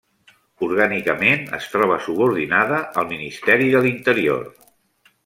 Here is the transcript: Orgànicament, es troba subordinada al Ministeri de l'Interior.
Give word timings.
Orgànicament, 0.67 1.43
es 1.57 1.67
troba 1.73 1.99
subordinada 2.05 2.79
al 3.03 3.07
Ministeri 3.13 3.69
de 3.77 3.83
l'Interior. 3.85 4.43